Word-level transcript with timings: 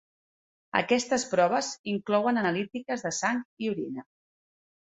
Aquestes 0.79 1.25
proves 1.33 1.69
inclouen 1.93 2.43
analítiques 2.43 3.07
de 3.09 3.15
sang 3.19 3.47
i 3.67 3.73
orina. 3.75 4.09